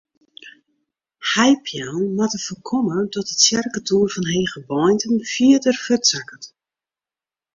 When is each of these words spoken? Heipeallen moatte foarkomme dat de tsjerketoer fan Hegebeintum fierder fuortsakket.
Heipeallen 1.33 2.13
moatte 2.13 2.37
foarkomme 2.37 3.07
dat 3.09 3.27
de 3.27 3.35
tsjerketoer 3.35 4.09
fan 4.09 4.27
Hegebeintum 4.27 5.13
fierder 5.33 5.73
fuortsakket. 5.85 6.45